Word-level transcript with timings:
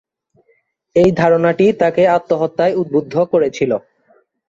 এই 0.95 1.09
ধারণাটি 1.19 1.65
তাকে 1.81 2.03
আত্মহত্যায় 2.17 2.77
উদ্বুদ্ধ 2.81 3.13
করেছিল। 3.31 3.71